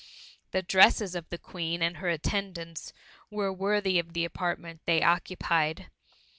The 0.49 0.63
dresses 0.63 1.13
of 1.13 1.29
the 1.29 1.37
Queen 1.37 1.83
and 1.83 1.97
her 1.97 2.09
attendants 2.09 2.91
were 3.29 3.53
worthy 3.53 3.99
of 3.99 4.13
the 4.13 4.25
apartment 4.25 4.81
they 4.87 5.03
occupied. 5.03 5.91